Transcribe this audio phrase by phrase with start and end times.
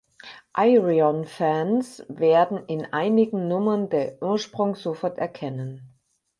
[0.57, 5.93] Ayreon-Fans werden in einigen Nummern den Ursprung sofort erkennen.